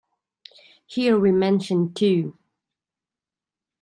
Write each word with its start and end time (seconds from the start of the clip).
Here 0.87 1.15
we 1.19 1.31
mention 1.31 1.93
two. 1.93 2.35